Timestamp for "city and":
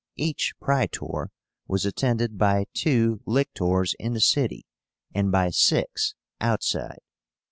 4.19-5.31